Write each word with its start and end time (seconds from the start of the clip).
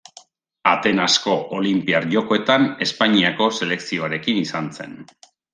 Atenasko 0.69 1.35
Olinpiar 1.57 2.09
Jokoetan 2.15 2.67
Espainiako 2.89 3.51
selekzioarekin 3.59 4.45
izan 4.49 4.75
zen. 4.79 4.99